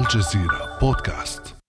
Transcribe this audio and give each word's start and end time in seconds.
الجزيرة 0.00 0.78
بودكاست. 0.80 1.59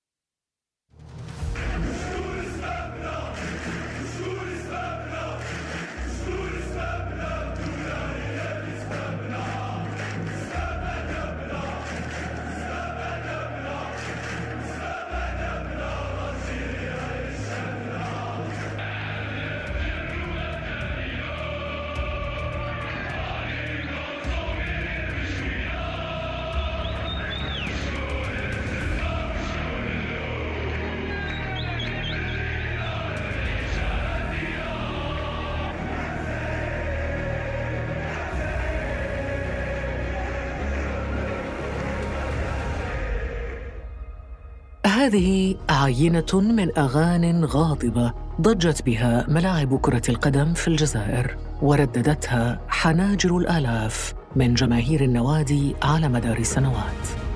هذه 45.01 45.55
عينة 45.69 46.25
من 46.33 46.77
أغان 46.77 47.45
غاضبة 47.45 48.13
ضجت 48.41 48.85
بها 48.85 49.25
ملاعب 49.29 49.79
كرة 49.79 50.01
القدم 50.09 50.53
في 50.53 50.67
الجزائر 50.67 51.37
ورددتها 51.61 52.59
حناجر 52.67 53.37
الآلاف 53.37 54.13
من 54.35 54.53
جماهير 54.53 55.01
النوادي 55.03 55.75
على 55.83 56.09
مدار 56.09 56.37
السنوات. 56.37 57.30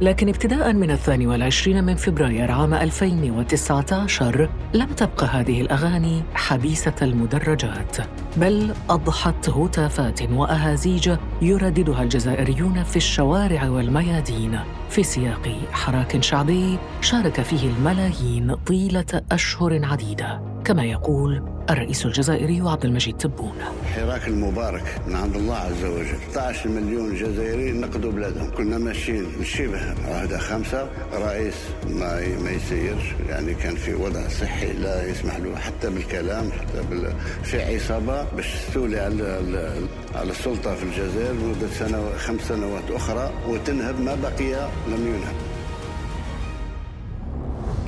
لكن 0.00 0.28
ابتداء 0.28 0.72
من 0.72 0.90
الثاني 0.90 1.26
والعشرين 1.26 1.84
من 1.84 1.94
فبراير 1.94 2.50
عام 2.50 2.74
2019 2.74 4.50
لم 4.74 4.86
تبقى 4.86 5.26
هذه 5.26 5.60
الأغاني 5.60 6.22
حبيسة 6.34 6.94
المدرجات 7.02 7.96
بل 8.36 8.74
أضحت 8.90 9.48
هتافات 9.48 10.22
وأهازيج 10.22 11.16
يرددها 11.42 12.02
الجزائريون 12.02 12.82
في 12.82 12.96
الشوارع 12.96 13.68
والميادين. 13.68 14.58
في 14.90 15.02
سياق 15.02 15.48
حراك 15.72 16.22
شعبي 16.22 16.78
شارك 17.00 17.40
فيه 17.40 17.68
الملايين 17.68 18.54
طيلة 18.54 19.22
أشهر 19.32 19.84
عديدة. 19.84 20.57
كما 20.68 20.84
يقول 20.84 21.42
الرئيس 21.70 22.06
الجزائري 22.06 22.60
عبد 22.60 22.84
المجيد 22.84 23.16
تبون. 23.16 23.52
حراك 23.94 24.28
المبارك 24.28 25.00
من 25.06 25.16
عند 25.16 25.36
الله 25.36 25.54
عز 25.56 25.84
وجل. 25.84 26.18
16 26.30 26.68
مليون 26.68 27.14
جزائري 27.14 27.72
نقدوا 27.72 28.12
بلادهم. 28.12 28.50
كنا 28.50 28.78
ماشيين 28.78 29.26
شبه 29.44 29.80
عهدة 30.08 30.38
خمسة. 30.38 30.88
رئيس 31.12 31.54
ما 31.86 32.20
ما 32.44 32.50
يسيرش. 32.50 33.04
يعني 33.28 33.54
كان 33.54 33.74
في 33.74 33.94
وضع 33.94 34.28
صحي 34.28 34.72
لا 34.72 35.06
يسمح 35.06 35.36
له 35.36 35.56
حتى 35.56 35.90
بالكلام 35.90 36.50
حتى 36.52 36.82
بال... 36.90 37.12
في 37.42 37.62
عصابة 37.62 38.24
باش 38.36 38.46
تستولي 38.54 39.00
على 39.00 39.40
على 40.14 40.30
السلطة 40.30 40.74
في 40.74 40.82
الجزائر 40.82 41.32
لمدة 41.32 41.68
سنة 41.78 42.10
خمس 42.16 42.40
سنوات 42.40 42.90
أخرى 42.90 43.30
وتنهب 43.48 44.00
ما 44.00 44.14
بقي 44.14 44.68
لم 44.88 45.06
ينهب. 45.06 45.47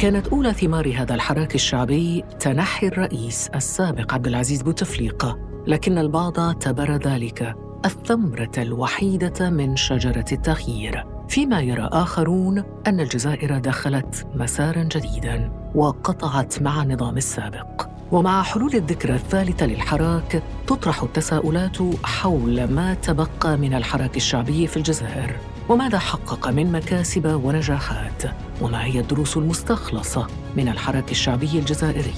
كانت 0.00 0.28
أولى 0.28 0.52
ثمار 0.52 0.94
هذا 0.96 1.14
الحراك 1.14 1.54
الشعبي 1.54 2.24
تنحي 2.40 2.86
الرئيس 2.86 3.48
السابق 3.54 4.14
عبد 4.14 4.26
العزيز 4.26 4.62
بوتفليقة 4.62 5.38
لكن 5.66 5.98
البعض 5.98 6.40
اعتبر 6.40 6.96
ذلك 6.96 7.54
الثمرة 7.84 8.50
الوحيدة 8.58 9.50
من 9.50 9.76
شجرة 9.76 10.24
التغيير. 10.32 11.04
فيما 11.28 11.60
يرى 11.60 11.88
آخرون 11.92 12.64
أن 12.86 13.00
الجزائر 13.00 13.58
دخلت 13.58 14.26
مسارا 14.34 14.82
جديدا 14.82 15.52
وقطعت 15.74 16.62
مع 16.62 16.82
النظام 16.82 17.16
السابق. 17.16 17.86
ومع 18.12 18.42
حلول 18.42 18.74
الذكرى 18.74 19.14
الثالثة 19.14 19.66
للحراك 19.66 20.42
تطرح 20.66 21.02
التساؤلات 21.02 21.78
حول 22.04 22.64
ما 22.64 22.94
تبقى 22.94 23.56
من 23.56 23.74
الحراك 23.74 24.16
الشعبي 24.16 24.66
في 24.66 24.76
الجزائر. 24.76 25.36
وماذا 25.70 25.98
حقق 25.98 26.48
من 26.48 26.72
مكاسب 26.72 27.40
ونجاحات؟ 27.44 28.22
وما 28.60 28.84
هي 28.84 29.00
الدروس 29.00 29.36
المستخلصة 29.36 30.26
من 30.56 30.68
الحراك 30.68 31.10
الشعبي 31.10 31.58
الجزائري. 31.58 32.14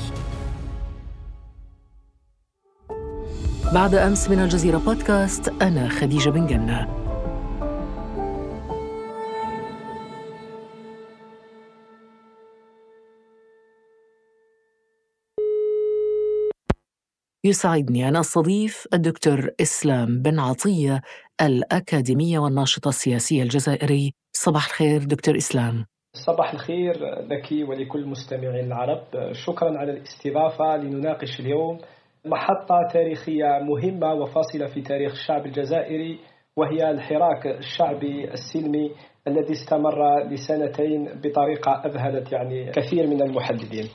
بعد 3.75 3.95
أمس 3.95 4.31
من 4.31 4.39
الجزيرة 4.39 4.79
بودكاست 4.79 5.49
أنا 5.49 5.89
خديجة 5.89 6.31
بن 6.31 6.47
جنة. 6.47 7.02
يسعدني 17.45 18.09
أن 18.09 18.17
أستضيف 18.17 18.87
الدكتور 18.95 19.51
إسلام 19.61 20.23
بن 20.23 20.39
عطية 20.39 21.01
الأكاديمية 21.41 22.39
والناشط 22.39 22.87
السياسي 22.87 23.43
الجزائري. 23.43 24.13
صباح 24.33 24.67
الخير 24.67 25.05
دكتور 25.05 25.37
إسلام. 25.37 25.85
صباح 26.27 26.53
الخير 26.53 26.95
لك 27.31 27.69
ولكل 27.69 27.99
المستمعين 27.99 28.67
العرب. 28.67 29.05
شكرا 29.33 29.79
على 29.79 29.93
الاستضافة 29.93 30.77
لنناقش 30.77 31.41
اليوم 31.41 31.79
محطة 32.27 32.89
تاريخية 32.93 33.59
مهمة 33.63 34.15
وفاصلة 34.15 34.67
في 34.67 34.83
تاريخ 34.83 35.13
الشعب 35.13 35.47
الجزائري 35.47 36.19
وهي 36.57 36.91
الحراك 36.91 37.47
الشعبي 37.47 38.33
السلمي 38.33 38.95
الذي 39.29 39.53
استمر 39.53 40.29
لسنتين 40.31 41.05
بطريقة 41.05 41.73
أذهلت 41.87 42.33
يعني 42.33 42.71
كثير 42.73 43.07
من 43.07 43.23
المحللين 43.23 43.89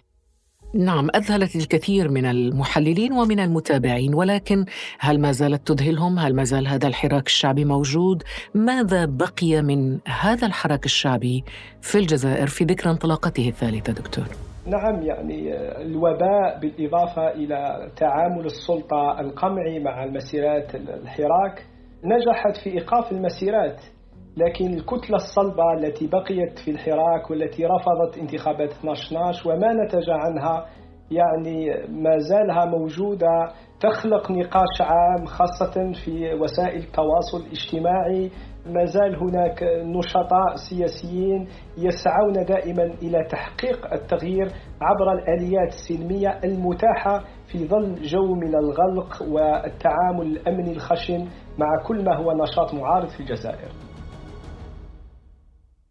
نعم 0.74 1.08
أذهلت 1.16 1.56
الكثير 1.56 2.10
من 2.10 2.26
المحللين 2.26 3.14
ومن 3.14 3.40
المتابعين 3.40 4.14
ولكن 4.14 4.66
هل 5.00 5.20
ما 5.22 5.32
زالت 5.32 5.68
تذهلهم؟ 5.68 6.20
هل 6.20 6.36
ما 6.36 6.44
زال 6.44 6.68
هذا 6.68 6.88
الحراك 6.88 7.26
الشعبي 7.26 7.66
موجود؟ 7.66 8.24
ماذا 8.56 9.06
بقي 9.06 9.62
من 9.62 9.98
هذا 10.08 10.48
الحراك 10.48 10.86
الشعبي 10.86 11.44
في 11.82 11.98
الجزائر 11.98 12.48
في 12.48 12.64
ذكرى 12.64 12.92
انطلاقته 12.92 13.48
الثالثة 13.50 13.94
دكتور؟ 13.94 14.26
نعم 14.66 15.02
يعني 15.04 15.54
الوباء 15.82 16.60
بالإضافة 16.62 17.32
إلى 17.32 17.90
تعامل 17.98 18.46
السلطة 18.46 19.20
القمعي 19.20 19.80
مع 19.80 20.04
المسيرات 20.04 20.76
الحراك 20.76 21.66
نجحت 22.04 22.58
في 22.64 22.70
إيقاف 22.70 23.12
المسيرات 23.12 23.82
لكن 24.38 24.74
الكتلة 24.74 25.16
الصلبة 25.16 25.64
التي 25.78 26.08
بقيت 26.08 26.60
في 26.60 26.72
الحراك 26.72 27.30
والتي 27.32 27.66
رفضت 27.66 28.18
انتخابات 28.18 28.72
12 28.72 29.50
وما 29.50 29.74
نتج 29.74 30.10
عنها 30.10 30.66
يعني 31.12 31.70
ما 31.90 32.18
زالها 32.18 32.66
موجودة 32.66 33.28
تخلق 33.80 34.32
نقاش 34.32 34.82
عام 34.82 35.26
خاصة 35.26 35.94
في 36.06 36.34
وسائل 36.34 36.80
التواصل 36.80 37.38
الاجتماعي. 37.48 38.32
ما 38.66 38.86
زال 38.86 39.16
هناك 39.16 39.64
نشطاء 39.64 40.56
سياسيين 40.70 41.48
يسعون 41.78 42.46
دائما 42.46 42.84
إلى 42.84 43.24
تحقيق 43.32 43.94
التغيير 43.94 44.48
عبر 44.82 45.12
الآليات 45.14 45.68
السلمية 45.68 46.40
المتاحة 46.44 47.24
في 47.52 47.68
ظل 47.68 47.96
جو 48.02 48.36
من 48.36 48.56
الغلق 48.56 49.22
والتعامل 49.22 50.26
الأمني 50.26 50.72
الخشن 50.72 51.28
مع 51.58 51.68
كل 51.88 52.04
ما 52.04 52.18
هو 52.18 52.32
نشاط 52.44 52.74
معارض 52.74 53.08
في 53.08 53.20
الجزائر. 53.20 53.87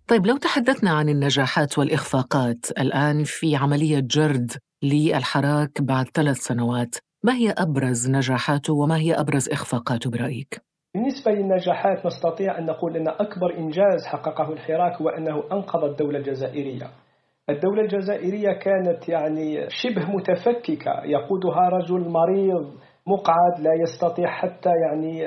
طيب 0.09 0.27
لو 0.27 0.37
تحدثنا 0.37 0.91
عن 0.91 1.09
النجاحات 1.09 1.79
والإخفاقات 1.79 2.71
الآن 2.79 3.25
في 3.25 3.57
عملية 3.57 4.01
جرد 4.01 4.51
للحراك 4.83 5.83
بعد 5.83 6.07
ثلاث 6.15 6.37
سنوات 6.37 6.97
ما 7.25 7.35
هي 7.35 7.51
أبرز 7.51 8.11
نجاحاته 8.11 8.75
وما 8.75 8.97
هي 8.97 9.15
أبرز 9.15 9.49
إخفاقاته 9.49 10.11
برأيك؟ 10.11 10.61
بالنسبة 10.95 11.33
للنجاحات 11.33 12.07
نستطيع 12.07 12.59
أن 12.59 12.67
نقول 12.67 12.97
أن 12.97 13.09
أكبر 13.09 13.59
إنجاز 13.59 14.07
حققه 14.07 14.53
الحراك 14.53 15.03
هو 15.03 15.09
أنه 15.09 15.43
أنقذ 15.53 15.85
الدولة 15.85 16.19
الجزائرية 16.19 16.91
الدولة 17.51 17.83
الجزائرية 17.83 18.53
كانت 18.53 19.09
يعني 19.09 19.67
شبه 19.69 20.11
متفككة 20.11 20.93
يقودها 21.05 21.69
رجل 21.69 22.09
مريض 22.09 22.75
مقعد 23.07 23.61
لا 23.61 23.71
يستطيع 23.83 24.31
حتى 24.31 24.71
يعني 24.71 25.27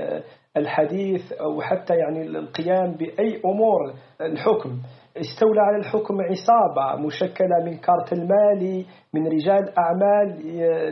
الحديث 0.57 1.31
أو 1.31 1.61
حتى 1.61 1.93
يعني 1.95 2.21
القيام 2.25 2.91
بأي 2.91 3.41
أمور 3.45 3.93
الحكم. 4.21 4.69
استولى 5.17 5.61
على 5.61 5.77
الحكم 5.77 6.21
عصابة 6.21 7.05
مشكلة 7.05 7.65
من 7.65 7.77
كارتل 7.77 8.27
مالي 8.27 8.85
من 9.13 9.27
رجال 9.27 9.73
أعمال 9.79 10.39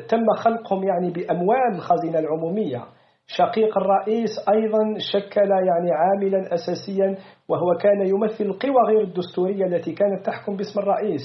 تم 0.07 0.25
خلقهم 0.38 0.83
يعني 0.83 1.12
بأموال 1.12 1.75
الخزينة 1.75 2.19
العمومية. 2.19 2.83
شقيق 3.27 3.77
الرئيس 3.77 4.30
أيضا 4.50 4.98
شكل 4.98 5.50
يعني 5.51 5.92
عاملا 5.92 6.54
أساسيا 6.54 7.15
وهو 7.50 7.77
كان 7.81 8.07
يمثل 8.07 8.44
القوى 8.44 8.83
غير 8.88 9.01
الدستورية 9.01 9.65
التي 9.65 9.94
كانت 9.94 10.25
تحكم 10.25 10.56
باسم 10.56 10.80
الرئيس. 10.80 11.21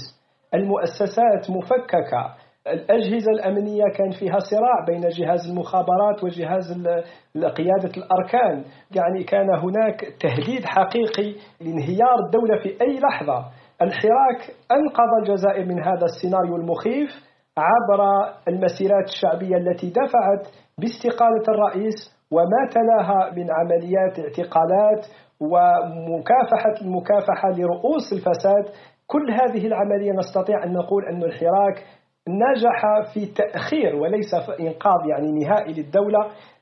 المؤسسات 0.54 1.50
مفككة. 1.50 2.34
الأجهزة 2.66 3.30
الأمنية 3.32 3.84
كان 3.96 4.10
فيها 4.10 4.38
صراع 4.38 4.84
بين 4.86 5.00
جهاز 5.08 5.50
المخابرات 5.50 6.24
وجهاز 6.24 6.72
قيادة 7.34 7.92
الأركان. 7.96 8.64
يعني 8.96 9.24
كان 9.24 9.46
هناك 9.58 10.00
تهديد 10.20 10.64
حقيقي 10.64 11.34
لانهيار 11.60 12.16
الدولة 12.26 12.62
في 12.62 12.68
أي 12.80 12.98
لحظة. 13.00 13.44
الحراك 13.82 14.40
أنقذ 14.72 15.10
الجزائر 15.22 15.64
من 15.64 15.82
هذا 15.84 16.04
السيناريو 16.04 16.56
المخيف 16.56 17.10
عبر 17.58 18.00
المسيرات 18.48 19.04
الشعبية 19.08 19.56
التي 19.56 19.90
دفعت 19.90 20.46
باستقالة 20.78 21.44
الرئيس 21.48 21.94
وما 22.30 22.68
تلاها 22.70 23.30
من 23.36 23.46
عمليات 23.50 24.18
اعتقالات 24.18 25.06
ومكافحة 25.40 26.74
المكافحة 26.82 27.48
لرؤوس 27.50 28.12
الفساد. 28.12 28.64
كل 29.06 29.30
هذه 29.30 29.66
العملية 29.66 30.12
نستطيع 30.12 30.64
أن 30.64 30.72
نقول 30.72 31.04
أن 31.06 31.22
الحراك 31.22 31.84
نجح 32.28 33.12
في 33.14 33.26
تأخير 33.26 33.96
وليس 33.96 34.34
في 34.46 34.62
إنقاذ 34.62 35.08
يعني 35.10 35.32
نهائي 35.44 35.72
للدولة 35.72 36.18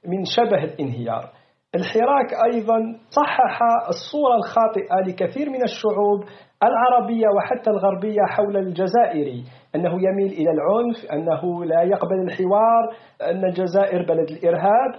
من 0.07 0.25
شبه 0.25 0.65
الانهيار. 0.65 1.31
الحراك 1.75 2.35
أيضا 2.55 2.79
صحح 3.11 3.59
الصورة 3.89 4.35
الخاطئة 4.37 5.01
لكثير 5.07 5.51
من 5.51 5.63
الشعوب 5.63 6.25
العربية 6.63 7.27
وحتى 7.37 7.71
الغربية 7.71 8.21
حول 8.29 8.57
الجزائري 8.57 9.45
أنه 9.75 9.91
يميل 9.91 10.33
إلى 10.33 10.51
العنف 10.51 11.13
أنه 11.13 11.65
لا 11.65 11.83
يقبل 11.83 12.21
الحوار 12.21 12.95
أن 13.23 13.45
الجزائر 13.45 14.03
بلد 14.03 14.31
الإرهاب. 14.31 14.93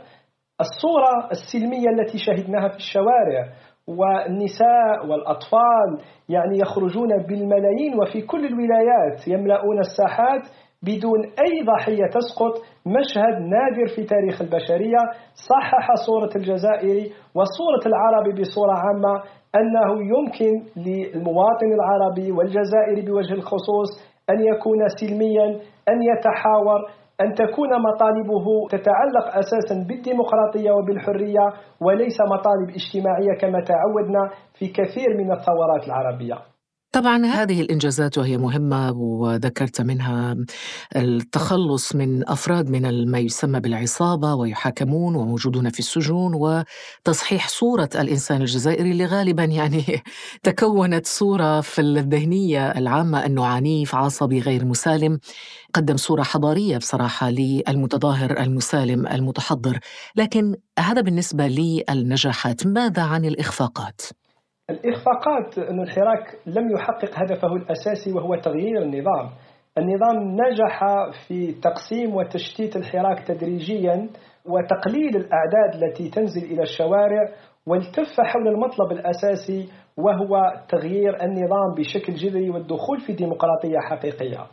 الصورة 0.62 1.30
السلمية 1.32 1.90
التي 1.90 2.18
شهدناها 2.18 2.70
في 2.70 2.76
الشوارع 2.76 3.50
والنساء 3.88 5.06
والأطفال 5.10 5.90
يعني 6.30 6.58
يخرجون 6.60 7.10
بالملايين 7.28 8.00
وفي 8.02 8.22
كل 8.22 8.46
الولايات 8.46 9.28
يملؤون 9.28 9.80
الساحات 9.80 10.42
بدون 10.84 11.20
أي 11.24 11.66
ضحية 11.66 12.06
تسقط. 12.14 12.54
مشهد 12.86 13.36
نادر 13.42 13.96
في 13.96 14.04
تاريخ 14.04 14.42
البشرية. 14.42 15.02
صحح 15.50 15.88
صورة 16.06 16.30
الجزائري 16.36 17.12
وصورة 17.36 17.84
العربي 17.86 18.42
بصورة 18.42 18.74
عامة 18.74 19.24
أنه 19.56 19.90
يمكن 20.14 20.54
للمواطن 20.78 21.74
العربي 21.74 22.32
والجزائري 22.32 23.02
بوجه 23.02 23.34
الخصوص 23.34 23.90
أن 24.30 24.40
يكون 24.40 24.88
سلميا 24.88 25.46
أن 25.90 25.98
يتحاور 26.04 26.80
أن 27.22 27.34
تكون 27.34 27.70
مطالبه 27.82 28.46
تتعلق 28.70 29.26
أساسا 29.38 29.76
بالديمقراطية 29.88 30.72
وبالحرية 30.72 31.46
وليس 31.82 32.18
مطالب 32.22 32.70
اجتماعية 32.70 33.34
كما 33.42 33.60
تعودنا 33.64 34.30
في 34.54 34.68
كثير 34.68 35.18
من 35.18 35.32
الثورات 35.32 35.84
العربية. 35.88 36.36
طبعا 36.92 37.26
هذه 37.26 37.62
الإنجازات 37.62 38.18
وهي 38.18 38.38
مهمة 38.38 38.92
وذكرت 38.92 39.82
منها 39.82 40.38
التخلص 40.96 41.96
من 41.96 42.30
أفراد 42.30 42.70
من 42.70 43.12
ما 43.12 43.20
يسمى 43.20 43.60
بالعصابة 43.60 44.34
ويحاكمون 44.34 45.16
وموجودون 45.16 45.70
في 45.70 45.80
السجون 45.80 46.34
وتصحيح 46.36 47.48
صورة 47.50 47.90
الإنسان 47.96 48.42
الجزائري 48.42 48.92
اللي 48.92 49.06
غالبا 49.06 49.44
يعني 49.44 50.04
تكونت 50.44 51.08
صورة 51.08 51.62
في 51.62 51.82
الذهنية 51.82 52.72
العامة 52.72 53.26
أنه 53.26 53.46
عنيف 53.46 53.96
عصبي 53.96 54.40
غير 54.40 54.66
مسالم. 54.66 55.20
قدم 55.74 55.98
صورة 55.98 56.24
حضارية 56.24 56.78
بصراحة 56.78 57.30
للمتظاهر 57.30 58.40
المسالم 58.40 59.08
المتحضر. 59.08 59.80
لكن 60.16 60.56
هذا 60.80 61.02
بالنسبة 61.02 61.48
للنجاحات 61.48 62.68
ماذا 62.68 63.02
عن 63.02 63.26
الإخفاقات؟ 63.26 64.02
الإخفاقات 64.70 65.58
أن 65.58 65.82
الحراك 65.82 66.36
لم 66.46 66.72
يحقق 66.72 67.10
هدفه 67.14 67.56
الأساسي 67.56 68.14
وهو 68.14 68.36
تغيير 68.36 68.82
النظام. 68.82 69.30
النظام 69.78 70.36
نجح 70.42 70.84
في 71.28 71.52
تقسيم 71.52 72.16
وتشتيت 72.16 72.76
الحراك 72.76 73.28
تدريجيا 73.28 74.10
وتقليل 74.46 75.16
الأعداد 75.16 75.84
التي 75.84 76.10
تنزل 76.10 76.44
إلى 76.44 76.62
الشوارع 76.62 77.30
والتف 77.68 78.22
حول 78.22 78.48
المطلب 78.48 78.92
الأساسي 78.92 79.70
وهو 79.98 80.54
تغيير 80.70 81.24
النظام 81.24 81.74
بشكل 81.78 82.14
جذري 82.14 82.50
والدخول 82.50 83.00
في 83.00 83.14
ديمقراطية 83.14 83.80
حقيقية. 83.90 84.46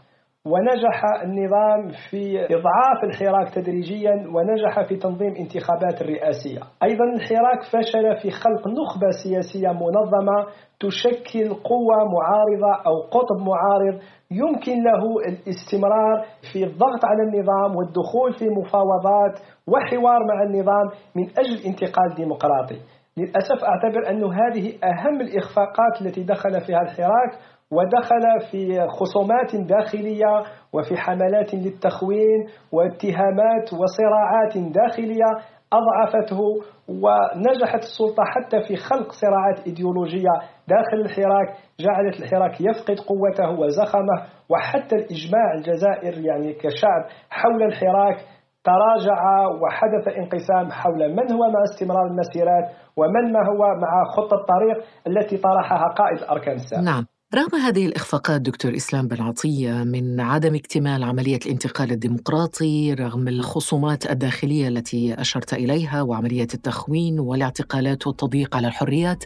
ونجح 0.47 1.05
النظام 1.25 1.93
في 2.11 2.45
إضعاف 2.45 3.05
الحراك 3.05 3.55
تدريجيا 3.55 4.13
ونجح 4.13 4.89
في 4.89 4.97
تنظيم 4.97 5.35
انتخابات 5.37 6.01
الرئاسية. 6.03 6.61
أيضا 6.83 7.05
الحراك 7.05 7.63
فشل 7.73 8.17
في 8.23 8.31
خلق 8.31 8.69
نخبة 8.69 9.11
سياسية 9.25 9.69
منظمة 9.73 10.47
تشكل 10.81 11.55
قوة 11.55 11.97
معارضة 11.97 12.83
أو 12.87 13.01
قطب 13.11 13.39
معارض 13.47 14.01
يمكن 14.31 14.85
له 14.85 15.03
الاستمرار 15.29 16.25
في 16.53 16.65
الضغط 16.65 17.05
على 17.05 17.23
النظام 17.23 17.77
والدخول 17.77 18.33
في 18.39 18.45
مفاوضات 18.49 19.35
وحوار 19.69 20.21
مع 20.25 20.43
النظام 20.43 20.87
من 21.17 21.25
أجل 21.39 21.67
انتقال 21.67 22.15
ديمقراطي. 22.17 22.81
للأسف 23.17 23.65
أعتبر 23.65 24.11
أن 24.11 24.25
هذه 24.25 24.73
أهم 24.85 25.21
الإخفاقات 25.21 26.03
التي 26.03 26.23
دخل 26.23 26.61
فيها 26.67 26.81
الحراك 26.83 27.31
ودخل 27.73 28.51
في 28.51 28.87
خصومات 28.89 29.57
داخلية 29.57 30.43
وفي 30.73 30.97
حملات 30.97 31.55
للتخوين 31.55 32.47
واتهامات 32.73 33.73
وصراعات 33.73 34.59
داخلية 34.59 35.31
أضعفته 35.73 36.41
ونجحت 36.89 37.83
السلطة 37.83 38.23
حتى 38.25 38.61
في 38.69 38.77
خلق 38.77 39.13
صراعات 39.13 39.67
إيديولوجية 39.67 40.35
داخل 40.69 41.01
الحراك 41.05 41.57
جعلت 41.81 42.21
الحراك 42.21 42.61
يفقد 42.61 43.01
قوته 43.01 43.51
وزخمه 43.61 44.17
وحتى 44.49 44.97
الإجماع 44.97 45.55
الجزائر 45.59 46.25
يعني 46.27 46.53
كشعب 46.53 47.05
حول 47.31 47.63
الحراك 47.63 48.17
تراجع 48.65 49.47
وحدث 49.63 50.09
انقسام 50.19 50.71
حول 50.71 51.09
من 51.09 51.33
هو 51.33 51.51
مع 51.51 51.63
استمرار 51.73 52.07
المسيرات 52.07 52.65
ومن 52.97 53.33
ما 53.33 53.41
هو 53.49 53.59
مع 53.59 54.05
خطة 54.17 54.35
الطريق 54.35 54.85
التي 55.07 55.37
طرحها 55.37 55.89
قائد 55.89 56.19
الأركان 56.19 56.55
السابق. 56.55 56.85
نعم. 56.85 57.05
رغم 57.35 57.59
هذه 57.59 57.87
الإخفاقات 57.87 58.41
دكتور 58.41 58.77
إسلام 58.77 59.09
بن 59.09 59.23
عطية 59.23 59.73
من 59.73 60.21
عدم 60.21 60.55
اكتمال 60.55 61.05
عملية 61.05 61.39
الانتقال 61.47 61.91
الديمقراطي 61.91 62.95
رغم 62.95 63.29
الخصومات 63.29 64.11
الداخلية 64.11 64.69
التي 64.69 65.15
أشرت 65.15 65.55
إليها 65.55 66.03
وعملية 66.03 66.49
التخوين 66.55 67.21
والاعتقالات 67.21 68.07
والتضييق 68.07 68.57
على 68.57 68.69
الحريات 68.69 69.25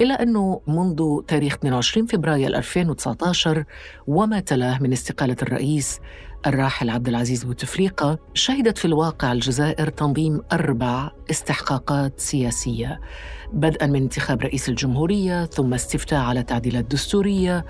إلا 0.00 0.22
أنه 0.22 0.60
منذ 0.66 1.22
تاريخ 1.28 1.54
22 1.54 2.06
فبراير 2.06 2.56
2019 2.56 3.64
وما 4.06 4.40
تلاه 4.40 4.82
من 4.82 4.92
استقالة 4.92 5.36
الرئيس 5.42 6.00
الراحل 6.46 6.90
عبد 6.90 7.08
العزيز 7.08 7.44
بوتفليقة 7.44 8.18
شهدت 8.34 8.78
في 8.78 8.84
الواقع 8.84 9.32
الجزائر 9.32 9.88
تنظيم 9.88 10.40
أربع 10.52 11.10
استحقاقات 11.30 12.20
سياسية 12.20 13.00
بدءا 13.52 13.86
من 13.86 14.02
انتخاب 14.02 14.42
رئيس 14.42 14.68
الجمهورية 14.68 15.46
ثم 15.46 15.74
استفتاء 15.74 16.20
على 16.20 16.42
تعديلات 16.42 16.84
دستورية 16.84 17.64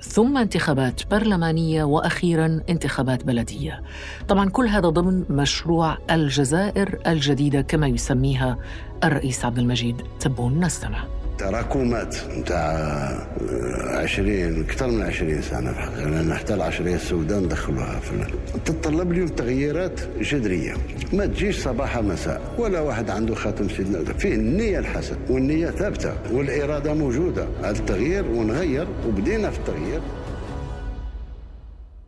ثم 0.00 0.36
انتخابات 0.38 1.10
برلمانية 1.10 1.84
وأخيرا 1.84 2.60
انتخابات 2.68 3.24
بلدية. 3.24 3.82
طبعا 4.28 4.50
كل 4.50 4.66
هذا 4.66 4.88
ضمن 4.88 5.24
مشروع 5.30 5.98
الجزائر 6.10 6.98
الجديدة 7.06 7.60
كما 7.60 7.86
يسميها 7.86 8.58
الرئيس 9.04 9.44
عبد 9.44 9.58
المجيد 9.58 10.02
تبون 10.20 10.64
نستمع. 10.64 11.04
تراكمات 11.38 12.16
نتاع 12.38 13.28
20 14.02 14.60
أكثر 14.60 14.90
من 14.90 15.02
20 15.02 15.42
سنة 15.42 15.72
في 15.72 15.78
الحقيقة 15.78 16.10
لأن 16.10 16.34
حتى 16.34 16.54
العشرية 16.54 16.94
السوداء 16.94 17.40
ندخلوها 17.40 18.00
في 18.00 18.26
تتطلب 18.64 19.12
اليوم 19.12 19.28
تغييرات 19.28 20.00
جذرية. 20.20 20.74
ما 21.12 21.26
تجيش 21.26 21.58
صباح 21.58 21.98
مساء 21.98 22.54
ولا 22.58 22.80
واحد 22.80 23.10
عنده 23.10 23.34
خاتم 23.34 23.68
سيدنا 23.68 24.04
فيه 24.04 24.34
النية 24.34 24.78
الحسن 24.78 25.16
والنية 25.30 25.70
ثابتة 25.70 26.14
والإرادة 26.32 26.94
موجودة. 26.94 27.48
على 27.62 27.78
التغيير 27.78 28.24
ونغير 28.26 28.86
وبدينا 29.06 29.50
في 29.50 29.58
التغيير. 29.58 30.00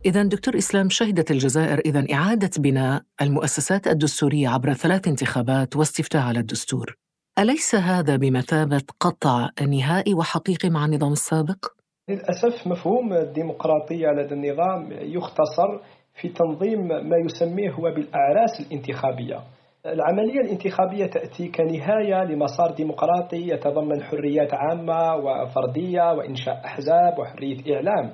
إذا 0.05 0.23
دكتور 0.23 0.57
إسلام 0.57 0.89
شهدت 0.89 1.31
الجزائر 1.31 1.79
إذا 1.79 2.05
إعادة 2.13 2.49
بناء 2.57 3.01
المؤسسات 3.21 3.87
الدستورية 3.87 4.49
عبر 4.49 4.73
ثلاث 4.73 5.07
انتخابات 5.07 5.75
واستفتاء 5.75 6.21
على 6.21 6.39
الدستور. 6.39 6.97
أليس 7.39 7.75
هذا 7.75 8.15
بمثابة 8.15 8.83
قطع 8.99 9.49
نهائي 9.61 10.13
وحقيقي 10.13 10.69
مع 10.69 10.85
النظام 10.85 11.11
السابق؟ 11.11 11.65
للأسف 12.09 12.67
مفهوم 12.67 13.13
الديمقراطية 13.13 14.07
لدى 14.07 14.33
النظام 14.33 14.91
يختصر 14.91 15.79
في 16.21 16.29
تنظيم 16.29 16.87
ما 16.87 17.17
يسميه 17.25 17.71
هو 17.71 17.81
بالأعراس 17.81 18.59
الانتخابية. 18.59 19.39
العملية 19.85 20.41
الانتخابية 20.41 21.05
تأتي 21.05 21.47
كنهاية 21.47 22.23
لمسار 22.23 22.71
ديمقراطي 22.71 23.47
يتضمن 23.47 24.03
حريات 24.03 24.53
عامة 24.53 25.15
وفردية 25.15 26.13
وإنشاء 26.13 26.65
أحزاب 26.65 27.19
وحرية 27.19 27.75
إعلام. 27.75 28.13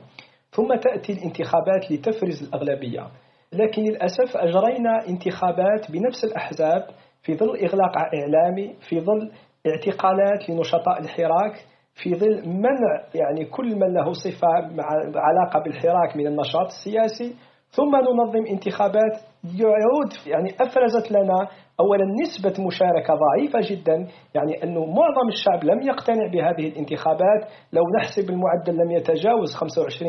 ثم 0.51 0.75
تأتي 0.75 1.13
الانتخابات 1.13 1.91
لتفرز 1.91 2.43
الأغلبية. 2.43 3.07
لكن 3.53 3.81
للأسف 3.81 4.37
أجرينا 4.37 5.07
انتخابات 5.07 5.91
بنفس 5.91 6.23
الأحزاب 6.23 6.87
في 7.25 7.35
ظل 7.35 7.57
إغلاق 7.57 7.97
إعلامي 7.97 8.75
في 8.89 8.99
ظل 8.99 9.31
اعتقالات 9.67 10.49
لنشطاء 10.49 10.99
الحراك 10.99 11.65
في 12.03 12.15
ظل 12.15 12.49
منع 12.49 13.03
يعني 13.15 13.45
كل 13.45 13.75
من 13.75 13.93
له 13.93 14.13
صفة 14.13 14.47
مع 14.71 14.85
علاقة 15.15 15.59
بالحراك 15.63 16.15
من 16.15 16.27
النشاط 16.27 16.65
السياسي. 16.65 17.35
ثم 17.69 17.95
ننظم 17.95 18.45
انتخابات 18.49 19.19
يعود 19.43 20.11
يعني 20.27 20.49
أفرزت 20.49 21.11
لنا 21.11 21.47
أولا 21.79 22.05
نسبة 22.23 22.65
مشاركة 22.67 23.13
ضعيفة 23.13 23.59
جدا 23.71 24.07
يعني 24.35 24.63
أنه 24.63 24.85
معظم 24.85 25.27
الشعب 25.27 25.63
لم 25.63 25.81
يقتنع 25.81 26.27
بهذه 26.31 26.67
الانتخابات. 26.67 27.41
لو 27.73 27.83
نحسب 27.99 28.29
المعدل 28.29 28.73
لم 28.73 28.91
يتجاوز 28.91 29.55
25% 29.55 30.03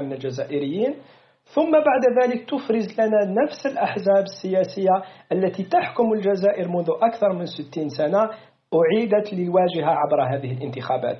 من 0.00 0.12
الجزائريين 0.12 0.94
ثم 1.54 1.70
بعد 1.72 2.22
ذلك 2.22 2.50
تفرز 2.50 3.00
لنا 3.00 3.42
نفس 3.42 3.66
الأحزاب 3.66 4.24
السياسية 4.24 5.02
التي 5.32 5.62
تحكم 5.62 6.12
الجزائر 6.12 6.68
منذ 6.68 6.90
أكثر 7.02 7.32
من 7.32 7.46
60 7.46 7.88
سنة 7.88 8.30
أعيدت 8.74 9.32
للواجهة 9.34 9.90
عبر 9.90 10.22
هذه 10.36 10.52
الانتخابات. 10.52 11.18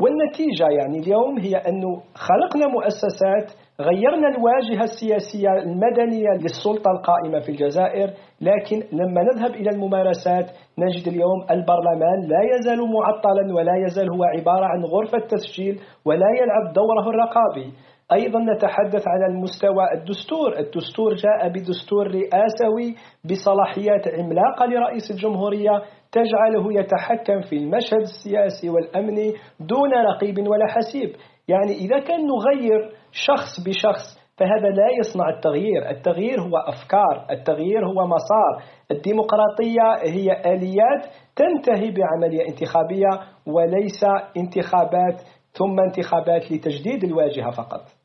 والنتيجة 0.00 0.66
يعني 0.78 0.98
اليوم 0.98 1.38
هي 1.38 1.56
أنه 1.56 2.02
خلقنا 2.14 2.66
مؤسسات 2.66 3.58
غيرنا 3.80 4.28
الواجهة 4.28 4.84
السياسية 4.84 5.52
المدنية 5.62 6.28
للسلطة 6.40 6.90
القائمة 6.90 7.40
في 7.40 7.48
الجزائر 7.48 8.10
لكن 8.40 8.76
لما 8.92 9.20
نذهب 9.22 9.50
إلى 9.54 9.70
الممارسات 9.70 10.46
نجد 10.78 11.08
اليوم 11.08 11.40
البرلمان 11.50 12.20
لا 12.28 12.40
يزال 12.56 12.78
معطلا 12.78 13.54
ولا 13.56 13.72
يزال 13.86 14.10
هو 14.10 14.24
عبارة 14.24 14.66
عن 14.66 14.84
غرفة 14.84 15.26
تسجيل 15.26 15.80
ولا 16.04 16.26
يلعب 16.42 16.72
دوره 16.74 17.10
الرقابي. 17.10 17.72
أيضا 18.12 18.38
نتحدث 18.38 19.08
على 19.08 19.26
المستوى 19.26 19.92
الدستور. 19.94 20.58
الدستور 20.58 21.14
جاء 21.14 21.48
بدستور 21.48 22.06
رئاسوي 22.06 22.94
بصلاحيات 23.24 24.08
عملاقة 24.08 24.66
لرئيس 24.66 25.10
الجمهورية 25.10 25.82
تجعله 26.12 26.80
يتحكم 26.80 27.40
في 27.40 27.56
المشهد 27.56 28.00
السياسي 28.00 28.70
والأمني 28.70 29.32
دون 29.60 29.94
رقيب 29.94 30.38
ولا 30.38 30.66
حسيب. 30.66 31.10
يعني 31.48 31.72
إذا 31.72 31.98
كان 31.98 32.20
نغير 32.26 32.90
شخص 33.12 33.60
بشخص 33.66 34.22
فهذا 34.36 34.68
لا 34.68 34.88
يصنع 35.00 35.28
التغيير. 35.28 35.90
التغيير 35.90 36.40
هو 36.40 36.56
أفكار 36.56 37.26
التغيير 37.30 37.86
هو 37.86 38.06
مسار. 38.06 38.62
الديمقراطية 38.90 40.12
هي 40.12 40.54
آليات 40.54 41.06
تنتهي 41.36 41.90
بعملية 41.90 42.48
انتخابية 42.48 43.10
وليس 43.46 44.04
انتخابات 44.36 45.20
ثم 45.52 45.80
انتخابات 45.80 46.52
لتجديد 46.52 47.04
الواجهة 47.04 47.50
فقط. 47.50 48.01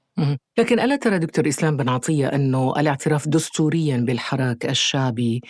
لكن 0.60 0.80
ألا 0.80 0.96
ترى 0.96 1.20
دكتور 1.20 1.48
إسلام 1.48 1.78
بن 1.78 1.90
عطية 1.90 2.28
أنه 2.28 2.74
الاعتراف 2.80 3.28
دستوريا 3.28 4.04
بالحراك 4.08 4.66
الشعبي 4.66 5.42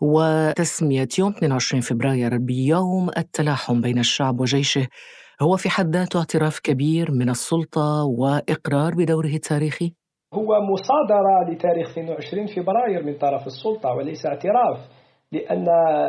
وتسمية 0.00 1.08
يوم 1.18 1.30
22 1.30 1.80
فبراير 1.80 2.38
بيوم 2.38 3.08
التلاحم 3.18 3.80
بين 3.80 3.98
الشعب 3.98 4.40
وجيشه 4.40 4.86
هو 5.42 5.56
في 5.56 5.70
حد 5.70 5.96
ذاته 5.96 6.18
اعتراف 6.18 6.60
كبير 6.60 7.10
من 7.10 7.28
السلطة 7.30 8.04
وإقرار 8.04 8.94
بدوره 8.94 9.34
التاريخي؟ 9.34 9.92
هو 10.34 10.60
مصادرة 10.72 11.52
لتاريخ 11.52 11.90
22 11.90 12.46
فبراير 12.46 13.04
من 13.04 13.18
طرف 13.18 13.46
السلطة 13.46 13.92
وليس 13.92 14.26
اعتراف 14.26 14.78
لأن 15.32 15.68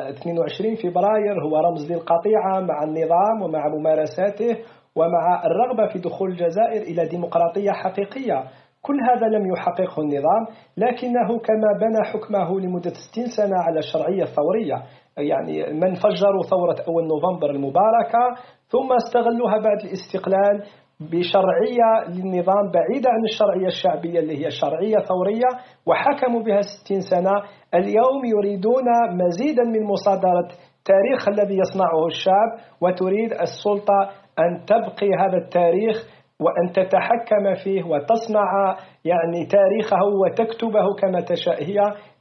22 0.10 0.76
فبراير 0.76 1.44
هو 1.46 1.58
رمز 1.58 1.92
للقطيعة 1.92 2.60
مع 2.60 2.84
النظام 2.84 3.42
ومع 3.42 3.68
ممارساته 3.68 4.58
ومع 4.96 5.46
الرغبة 5.46 5.94
في 5.94 6.00
دخول 6.00 6.32
الجزائر 6.32 6.82
إلى 6.82 7.06
ديمقراطية 7.06 7.72
حقيقية. 7.72 8.44
كل 8.82 8.98
هذا 9.12 9.28
لم 9.38 9.54
يحققه 9.54 10.02
النظام 10.02 10.46
لكنه 10.78 11.40
كما 11.40 11.68
بنى 11.82 12.04
حكمه 12.14 12.60
لمدة 12.60 12.92
60 13.12 13.26
سنة 13.38 13.58
على 13.58 13.80
الشرعية 13.80 14.24
الثورية 14.24 14.84
يعني 15.18 15.74
من 15.74 15.94
فجروا 15.94 16.44
ثورة 16.50 16.76
أول 16.88 17.08
نوفمبر 17.08 17.50
المباركة 17.50 18.36
ثم 18.68 18.94
استغلوها 18.94 19.58
بعد 19.58 19.80
الاستقلال 19.86 20.64
بشرعية 21.00 22.10
للنظام 22.10 22.72
بعيدة 22.72 23.10
عن 23.10 23.24
الشرعية 23.32 23.68
الشعبية 23.68 24.20
اللي 24.20 24.46
هي 24.46 24.52
شرعية 24.52 24.98
ثورية 24.98 25.48
وحكموا 25.86 26.44
بها 26.44 26.62
60 26.86 27.02
سنة. 27.02 27.32
اليوم 27.74 28.26
يريدون 28.26 28.84
مزيدا 29.12 29.64
من 29.64 29.84
مصادرة 29.84 30.48
تاريخ 30.86 31.28
الذي 31.28 31.58
يصنعه 31.58 32.06
الشعب 32.08 32.50
وتريد 32.82 33.32
السلطة 33.32 34.10
أن 34.40 34.66
تبقي 34.66 35.10
هذا 35.20 35.38
التاريخ 35.38 36.08
وأن 36.40 36.72
تتحكم 36.74 37.64
فيه 37.64 37.84
وتصنع 37.84 38.78
يعني 39.06 39.46
تاريخه 39.46 40.06
وتكتبه 40.06 40.96
كما 41.02 41.22
تشاء. 41.22 41.64
هي 41.64 41.76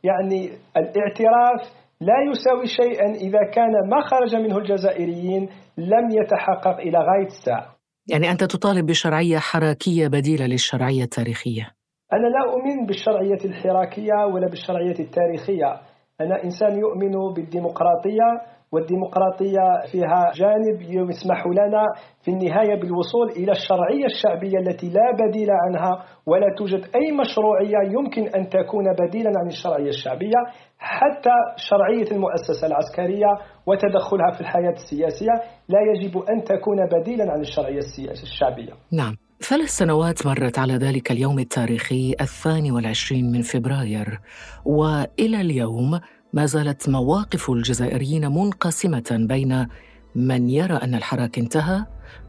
يعني 0.04 0.50
الاعتراف 0.76 1.60
لا 2.00 2.14
يساوي 2.30 2.66
شيئا 2.66 3.06
إذا 3.06 3.50
كان 3.54 3.72
ما 3.90 4.00
خرج 4.00 4.36
منه 4.36 4.58
الجزائريين 4.58 5.48
لم 5.78 6.10
يتحقق 6.10 6.76
إلى 6.76 6.98
غاية 6.98 7.26
الساعة. 7.26 7.76
يعني 8.10 8.30
أنت 8.30 8.44
تطالب 8.44 8.86
بشرعية 8.86 9.38
حراكية 9.38 10.08
بديلة 10.08 10.46
للشرعية 10.46 11.02
التاريخية. 11.02 11.70
أنا 12.12 12.26
لا 12.26 12.52
أؤمن 12.52 12.86
بالشرعية 12.86 13.44
الحراكية 13.44 14.26
ولا 14.34 14.48
بالشرعية 14.48 14.98
التاريخية. 15.00 15.80
أنا 16.22 16.44
إنسان 16.44 16.78
يؤمن 16.78 17.34
بالديمقراطية 17.34 18.28
والديمقراطية 18.72 19.66
فيها 19.92 20.32
جانب 20.34 20.82
يسمح 20.82 21.46
لنا 21.46 21.84
في 22.24 22.30
النهاية 22.30 22.80
بالوصول 22.80 23.30
إلى 23.30 23.52
الشرعية 23.52 24.04
الشعبية 24.04 24.58
التي 24.58 24.88
لا 24.88 25.26
بديل 25.26 25.48
عنها 25.50 26.04
ولا 26.26 26.46
توجد 26.58 26.80
أي 26.94 27.12
مشروعية 27.12 27.92
يمكن 27.98 28.22
أن 28.22 28.48
تكون 28.48 28.84
بديلا 28.92 29.30
عن 29.40 29.46
الشرعية 29.46 29.88
الشعبية 29.88 30.36
حتى 30.78 31.36
شرعية 31.56 32.10
المؤسسة 32.12 32.66
العسكرية 32.66 33.30
وتدخلها 33.66 34.30
في 34.34 34.40
الحياة 34.40 34.72
السياسية 34.72 35.32
لا 35.68 35.78
يجب 35.94 36.18
أن 36.18 36.44
تكون 36.44 36.86
بديلا 36.86 37.32
عن 37.32 37.40
الشرعية 37.40 37.78
الشعبية. 38.22 38.72
نعم. 38.92 39.14
ثلاث 39.42 39.76
سنوات 39.76 40.26
مرت 40.26 40.58
على 40.58 40.74
ذلك 40.74 41.10
اليوم 41.12 41.38
التاريخي 41.38 42.14
الثاني 42.20 42.70
والعشرين 42.70 43.32
من 43.32 43.42
فبراير 43.42 44.20
وإلى 44.64 45.40
اليوم 45.40 46.00
ما 46.32 46.46
زالت 46.46 46.88
مواقف 46.88 47.50
الجزائريين 47.50 48.28
منقسمة 48.28 49.26
بين 49.28 49.66
من 50.14 50.50
يرى 50.50 50.74
أن 50.74 50.94
الحراك 50.94 51.38
انتهى 51.38 51.84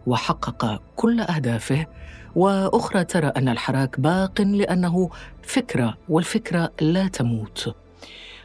وحقق 0.07 0.81
كل 0.95 1.19
أهدافه 1.19 1.85
وأخرى 2.35 3.03
ترى 3.03 3.27
أن 3.27 3.49
الحراك 3.49 3.99
باق 3.99 4.41
لأنه 4.41 5.09
فكرة 5.43 5.97
والفكرة 6.09 6.71
لا 6.81 7.07
تموت. 7.07 7.75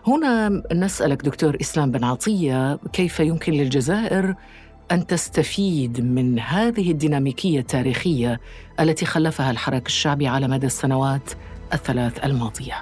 هنا 0.07 0.63
نسألك 0.73 1.25
دكتور 1.25 1.57
إسلام 1.61 1.91
بن 1.91 2.05
عطية 2.05 2.79
كيف 2.93 3.21
يمكن 3.21 3.53
للجزائر 3.53 4.35
أن 4.93 5.07
تستفيد 5.07 6.01
من 6.01 6.41
هذه 6.41 6.91
الديناميكية 6.91 7.59
التاريخية 7.59 8.41
التي 8.81 9.07
خلفها 9.07 9.51
الحراك 9.51 9.87
الشعبي 9.87 10.29
على 10.29 10.49
مدى 10.49 10.67
السنوات 10.67 11.31
الثلاث 11.73 12.25
الماضية. 12.25 12.75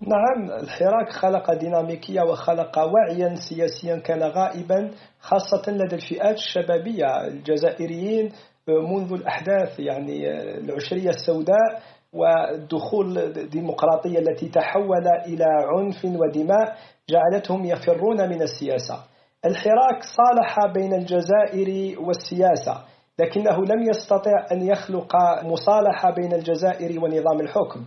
نعم 0.00 0.50
الحراك 0.62 1.12
خلق 1.12 1.54
ديناميكية 1.54 2.22
وخلق 2.22 2.78
وعيا 2.78 3.34
سياسيا 3.34 3.96
كان 3.96 4.22
غائبا 4.22 4.90
خاصة 5.20 5.72
لدى 5.72 5.96
الفئات 5.96 6.36
الشبابية 6.36 7.26
الجزائريين 7.26 8.32
منذ 8.68 9.12
الأحداث 9.12 9.80
يعني 9.80 10.30
العشرية 10.58 11.08
السوداء 11.08 11.82
والدخول 12.12 13.18
الديمقراطية 13.18 14.18
التي 14.18 14.48
تحول 14.48 15.06
إلى 15.26 15.44
عنف 15.44 16.04
ودماء 16.04 16.76
جعلتهم 17.10 17.64
يفرون 17.64 18.28
من 18.28 18.42
السياسة. 18.42 19.09
الحراك 19.44 20.02
صالح 20.02 20.72
بين 20.74 20.94
الجزائر 20.94 22.00
والسياسة 22.00 22.84
لكنه 23.18 23.56
لم 23.64 23.88
يستطع 23.90 24.46
أن 24.52 24.62
يخلق 24.62 25.16
مصالحة 25.44 26.10
بين 26.10 26.32
الجزائر 26.32 27.04
ونظام 27.04 27.40
الحكم. 27.40 27.84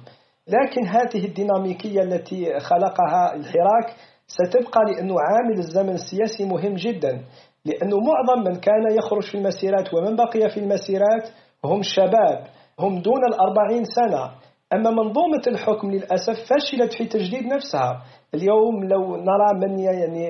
لكن 0.48 0.88
هذه 0.88 1.26
الديناميكية 1.26 2.02
التي 2.02 2.60
خلقها 2.60 3.34
الحراك 3.36 3.96
ستبقى 4.28 4.82
لأنه 4.92 5.16
عامل 5.20 5.60
الزمن 5.60 5.94
السياسي 5.94 6.46
مهم 6.46 6.74
جدا 6.74 7.22
لأنه 7.66 7.98
معظم 7.98 8.44
من 8.44 8.56
كان 8.56 8.98
يخرج 8.98 9.24
في 9.24 9.36
المسيرات 9.38 9.94
ومن 9.94 10.16
بقي 10.16 10.50
في 10.50 10.60
المسيرات 10.60 11.30
هم 11.66 11.82
شباب 11.82 12.44
هم 12.80 13.02
دون 13.02 13.26
الأربعين 13.34 13.84
سنة. 13.86 14.32
أما 14.74 14.90
منظومة 14.90 15.42
الحكم 15.48 15.92
للأسف 15.92 16.34
فشلت 16.34 16.94
في 16.94 17.06
تجديد 17.06 17.46
نفسها 17.46 18.04
اليوم 18.34 18.84
لو 18.84 19.16
نرى 19.16 19.50
من 19.62 19.80
يعني 19.80 20.26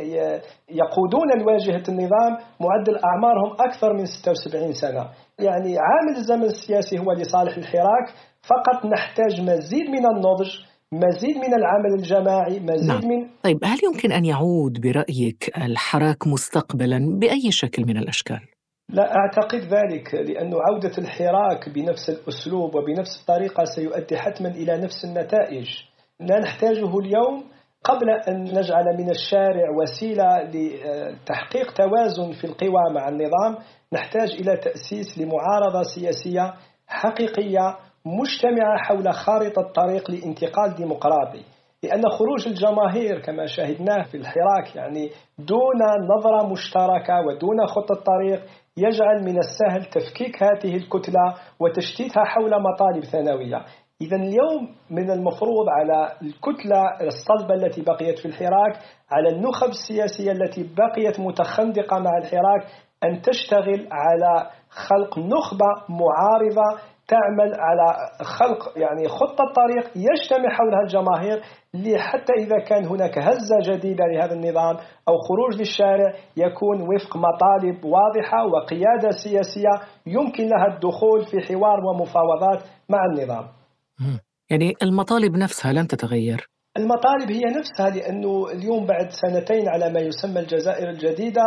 يقودون 0.69 1.31
الواجهة 1.37 1.83
النظام 1.89 2.37
معدل 2.61 2.99
أعمارهم 3.05 3.51
أكثر 3.59 3.93
من 3.93 4.05
76 4.05 4.73
سنة 4.73 5.09
يعني 5.39 5.77
عامل 5.77 6.17
الزمن 6.17 6.43
السياسي 6.43 6.99
هو 6.99 7.11
لصالح 7.11 7.57
الحراك 7.57 8.07
فقط 8.41 8.85
نحتاج 8.85 9.41
مزيد 9.41 9.89
من 9.89 10.05
النضج 10.05 10.49
مزيد 10.93 11.37
من 11.37 11.53
العمل 11.53 11.93
الجماعي 11.99 12.59
مزيد 12.59 12.87
نعم. 12.87 13.07
من 13.07 13.27
طيب 13.43 13.57
هل 13.63 13.77
يمكن 13.83 14.11
أن 14.11 14.25
يعود 14.25 14.81
برأيك 14.81 15.51
الحراك 15.57 16.27
مستقبلا 16.27 17.19
بأي 17.19 17.51
شكل 17.51 17.85
من 17.85 17.97
الأشكال؟ 17.97 18.52
لا 18.93 19.15
أعتقد 19.15 19.59
ذلك 19.59 20.13
لأن 20.13 20.53
عودة 20.53 20.97
الحراك 20.97 21.69
بنفس 21.69 22.09
الأسلوب 22.09 22.75
وبنفس 22.75 23.21
الطريقة 23.21 23.63
سيؤدي 23.75 24.17
حتما 24.17 24.47
إلى 24.47 24.77
نفس 24.77 25.05
النتائج. 25.05 25.67
لا 26.19 26.39
نحتاجه 26.39 26.99
اليوم 26.99 27.43
قبل 27.83 28.09
أن 28.09 28.43
نجعل 28.43 28.97
من 28.97 29.09
الشارع 29.09 29.69
وسيلة 29.81 30.43
لتحقيق 30.43 31.73
توازن 31.73 32.31
في 32.41 32.47
القوى 32.47 32.93
مع 32.95 33.09
النظام. 33.09 33.63
نحتاج 33.93 34.31
إلى 34.31 34.57
تأسيس 34.57 35.17
لمعارضة 35.17 35.83
سياسية 35.95 36.53
حقيقية 36.87 37.77
مجتمعة 38.05 38.77
حول 38.77 39.13
خارطة 39.13 39.61
طريق 39.75 40.11
لانتقال 40.11 40.75
ديمقراطي. 40.75 41.43
لأن 41.83 42.01
خروج 42.09 42.47
الجماهير 42.47 43.19
كما 43.21 43.45
شاهدناه 43.45 44.03
في 44.03 44.17
الحراك 44.17 44.75
يعني 44.75 45.09
دون 45.39 45.81
نظرة 46.17 46.47
مشتركة 46.51 47.21
ودون 47.27 47.67
خطة 47.67 47.95
طريق 47.95 48.41
يجعل 48.77 49.23
من 49.23 49.37
السهل 49.39 49.85
تفكيك 49.85 50.43
هذه 50.43 50.75
الكتلة 50.75 51.33
وتشتيتها 51.59 52.23
حول 52.25 52.51
مطالب 52.61 53.03
ثانوية. 53.03 53.65
إذا 54.01 54.15
اليوم 54.15 54.75
من 54.89 55.11
المفروض 55.11 55.65
على 55.69 56.11
الكتلة 56.21 56.83
الصلبة 57.07 57.53
التي 57.53 57.81
بقيت 57.81 58.19
في 58.19 58.25
الحراك 58.25 58.79
على 59.11 59.29
النخب 59.29 59.67
السياسية 59.69 60.31
التي 60.31 60.69
بقيت 60.77 61.19
متخندقة 61.19 61.99
مع 61.99 62.17
الحراك 62.17 62.67
أن 63.03 63.21
تشتغل 63.21 63.87
على 63.91 64.49
خلق 64.69 65.19
نخبة 65.19 65.65
معارضة 65.89 66.79
تعمل 67.07 67.53
على 67.59 67.95
خلق 68.21 68.73
يعني 68.77 69.07
خطة 69.07 69.43
طريق 69.55 69.91
يجتمع 69.95 70.49
حولها 70.49 70.81
الجماهير 70.81 71.41
حتى 71.97 72.33
إذا 72.37 72.59
كان 72.59 72.85
هناك 72.85 73.17
هزة 73.17 73.73
جديدة 73.73 74.03
لهذا 74.05 74.33
النظام 74.33 74.75
أو 75.07 75.17
خروج 75.17 75.59
للشارع 75.59 76.13
يكون 76.37 76.81
وفق 76.81 77.17
مطالب 77.17 77.85
واضحة 77.85 78.45
وقيادة 78.45 79.09
سياسية 79.23 79.87
يمكن 80.05 80.43
لها 80.43 80.67
الدخول 80.75 81.25
في 81.25 81.39
حوار 81.41 81.85
ومفاوضات 81.85 82.63
مع 82.89 82.99
النظام. 83.05 83.47
يعني 84.49 84.73
المطالب 84.83 85.37
نفسها 85.37 85.73
لن 85.73 85.87
تتغير. 85.87 86.52
المطالب 86.77 87.31
هي 87.31 87.41
نفسها 87.41 87.89
لأنه 87.89 88.47
اليوم 88.51 88.85
بعد 88.85 89.09
سنتين 89.09 89.69
على 89.69 89.89
ما 89.93 89.99
يسمى 89.99 90.39
الجزائر 90.39 90.89
الجديدة 90.89 91.41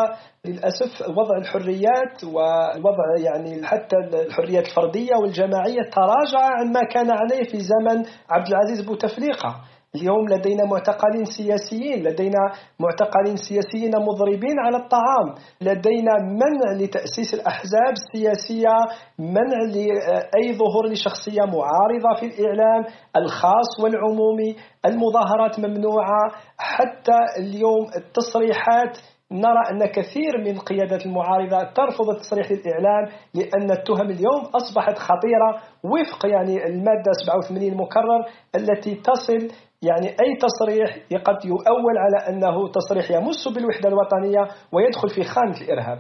للأسف 0.45 1.09
وضع 1.09 1.39
الحريات 1.39 2.25
ووضع 2.25 3.05
يعني 3.19 3.67
حتى 3.67 3.97
الحريات 4.27 4.65
الفردية 4.67 5.17
والجماعية 5.23 5.91
تراجع 5.93 6.41
عن 6.41 6.73
ما 6.73 6.81
كان 6.93 7.11
عليه 7.11 7.43
في 7.51 7.59
زمن 7.61 8.05
عبد 8.31 8.49
العزيز 8.49 8.81
بوتفليقة. 8.87 9.61
اليوم 9.97 10.29
لدينا 10.29 10.65
معتقلين 10.65 11.25
سياسيين 11.25 12.03
لدينا 12.05 12.39
معتقلين 12.81 13.37
سياسيين 13.37 13.91
مضربين 13.97 14.59
على 14.67 14.77
الطعام. 14.77 15.29
لدينا 15.61 16.13
منع 16.23 16.73
لتأسيس 16.81 17.35
الأحزاب 17.35 17.93
السياسية 17.93 18.75
منع 19.19 19.59
لأي 19.75 20.59
ظهور 20.59 20.87
لشخصية 20.93 21.43
معارضة 21.43 22.21
في 22.21 22.27
الإعلام 22.27 22.85
الخاص 23.17 23.71
والعمومي. 23.83 24.57
المظاهرات 24.87 25.59
ممنوعة. 25.59 26.23
حتى 26.59 27.19
اليوم 27.39 27.87
التصريحات 27.97 28.99
نرى 29.33 29.63
أن 29.71 29.87
كثير 29.87 30.39
من 30.45 30.59
قيادة 30.59 31.05
المعارضة 31.07 31.63
ترفض 31.63 32.11
التصريح 32.11 32.47
للإعلام 32.53 33.05
لأن 33.35 33.71
التهم 33.71 34.11
اليوم 34.11 34.43
أصبحت 34.55 34.99
خطيرة. 34.99 35.51
وفق 35.85 36.27
يعني 36.27 36.67
المادة 36.67 37.13
87 37.27 37.73
المكرر 37.73 38.25
التي 38.55 38.95
تصل 38.95 39.49
يعني 39.89 40.09
أي 40.09 40.37
تصريح 40.47 40.97
قد 41.25 41.45
يؤول 41.45 41.97
على 41.99 42.19
أنه 42.29 42.73
تصريح 42.73 43.11
يمس 43.11 43.49
بالوحدة 43.55 43.89
الوطنية 43.89 44.43
ويدخل 44.73 45.09
في 45.09 45.23
خانة 45.25 45.61
الإرهاب 45.61 45.99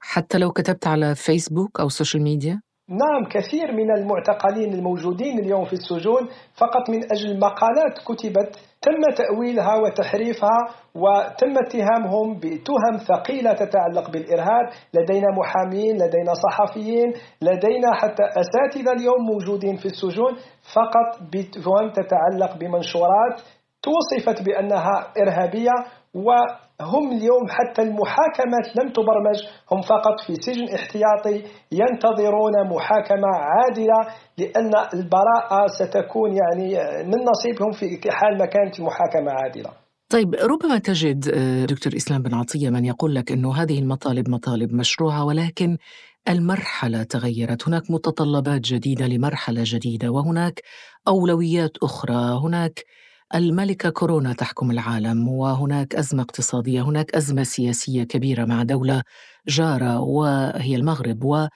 حتى 0.00 0.38
لو 0.38 0.50
كتبت 0.50 0.86
على 0.86 1.14
فيسبوك 1.14 1.80
أو 1.80 1.86
ال 1.86 1.91
social 1.91 2.22
media؟ 2.22 2.60
نعم 2.88 3.28
كثير 3.30 3.72
من 3.72 3.90
المعتقلين 3.98 4.74
الموجودين 4.74 5.38
اليوم 5.38 5.64
في 5.64 5.72
السجون 5.72 6.28
فقط 6.56 6.90
من 6.90 7.00
أجل 7.12 7.40
مقالات 7.40 7.98
كتبت 8.06 8.67
تم 8.82 9.14
تأويلها 9.16 9.74
وتحريفها 9.76 10.58
وتم 10.94 11.54
اتهامهم 11.66 12.36
بتهم 12.38 12.96
ثقيلة 13.08 13.52
تتعلق 13.52 14.10
بالإرهاب. 14.10 14.66
لدينا 14.94 15.26
محامين 15.38 15.96
لدينا 15.96 16.32
صحفيين 16.34 17.12
لدينا 17.42 17.94
حتى 17.94 18.22
أساتذة 18.22 18.92
اليوم 18.92 19.20
موجودين 19.32 19.76
في 19.76 19.86
السجون. 19.86 20.32
فقط 20.74 21.22
بتهم 21.32 21.90
تتعلق 21.90 22.56
بمنشورات 22.56 23.40
توصفت 23.82 24.42
بأنها 24.42 25.12
إرهابية 25.22 25.70
وهم 26.80 27.12
اليوم 27.12 27.48
حتى 27.48 27.82
المحاكمات 27.82 28.66
لم 28.76 28.92
تبرمج 28.92 29.38
هم 29.72 29.80
فقط 29.82 30.20
في 30.26 30.34
سجن 30.34 30.74
احتياطي 30.74 31.42
ينتظرون 31.72 32.68
محاكمة 32.74 33.28
عادلة 33.34 34.14
لأن 34.38 34.70
البراءة 34.94 35.66
ستكون 35.66 36.30
يعني 36.30 36.68
من 37.04 37.18
نصيبهم 37.24 37.72
في 37.72 38.10
حال 38.10 38.38
ما 38.38 38.46
كانت 38.46 38.78
المحاكمة 38.78 39.32
عادلة. 39.32 39.70
طيب 40.10 40.34
ربما 40.34 40.78
تجد 40.78 41.28
آه، 41.28 41.64
دكتور 41.64 41.96
إسلام 41.96 42.22
بن 42.22 42.34
عطية 42.34 42.70
من 42.70 42.84
يقول 42.84 43.14
لك 43.14 43.32
أنه 43.32 43.54
هذه 43.54 43.78
المطالب 43.78 44.28
مطالب 44.28 44.74
مشروعة 44.74 45.24
ولكن 45.24 45.76
المرحلة 46.28 47.02
تغيرت. 47.02 47.68
هناك 47.68 47.90
متطلبات 47.90 48.60
جديدة 48.60 49.06
لمرحلة 49.06 49.62
جديدة 49.64 50.10
وهناك 50.10 50.62
أولويات 51.08 51.70
أخرى 51.82 52.40
هناك 52.44 52.84
الملكة 53.34 53.90
كورونا 53.90 54.32
تحكم 54.32 54.70
العالم 54.70 55.28
وهناك 55.28 55.94
أزمة 55.94 56.22
اقتصادية 56.22 56.82
هناك 56.82 57.14
أزمة 57.14 57.42
سياسية 57.42 58.04
كبيرة 58.04 58.44
مع 58.44 58.62
دولة 58.62 59.02
جارة 59.48 60.00
وهي 60.00 60.76
المغرب 60.76 61.48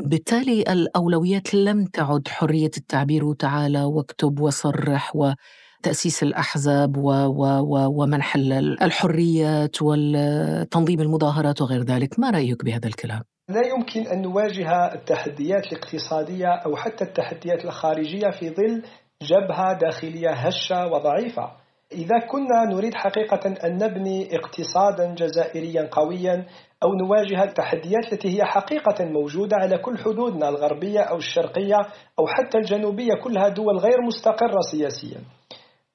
وبالتالي 0.00 0.62
الأولويات 0.62 1.54
لم 1.54 1.84
تعد 1.84 2.28
حرية 2.28 2.70
التعبير 2.76 3.24
وتعالى 3.24 3.84
واكتب 3.84 4.40
وصرح 4.40 5.12
وتأسيس 5.16 6.22
الأحزاب 6.22 6.96
و 6.96 7.10
و 7.10 7.44
و 7.60 8.02
ومنح 8.02 8.36
الحريات 8.82 9.76
وتنظيم 9.82 11.00
المظاهرات 11.00 11.62
وغير 11.62 11.82
ذلك 11.82 12.18
ما 12.18 12.30
رأيك 12.30 12.64
بهذا 12.64 12.86
الكلام؟ 12.88 13.22
لا 13.48 13.66
يمكن 13.66 14.06
أن 14.06 14.22
نواجه 14.22 14.94
التحديات 14.94 15.72
الاقتصادية 15.72 16.48
أو 16.48 16.76
حتى 16.76 17.04
التحديات 17.04 17.64
الخارجية 17.64 18.30
في 18.30 18.50
ظل 18.50 18.82
جبهة 19.22 19.78
داخلية 19.78 20.30
هشة 20.30 20.86
وضعيفة. 20.86 21.50
إذا 21.92 22.18
كنا 22.30 22.64
نريد 22.74 22.94
حقيقة 22.94 23.54
أن 23.64 23.76
نبني 23.84 24.36
اقتصادا 24.36 25.14
جزائريا 25.14 25.88
قويا 25.92 26.46
أو 26.82 26.88
نواجه 26.94 27.44
التحديات 27.44 28.12
التي 28.12 28.38
هي 28.38 28.44
حقيقة 28.44 29.04
موجودة 29.04 29.56
على 29.56 29.78
كل 29.78 29.98
حدودنا 29.98 30.48
الغربية 30.48 31.00
أو 31.00 31.16
الشرقية 31.16 31.76
أو 32.18 32.26
حتى 32.26 32.58
الجنوبية 32.58 33.12
كلها 33.24 33.48
دول 33.48 33.78
غير 33.78 34.02
مستقرة 34.06 34.60
سياسيا. 34.70 35.20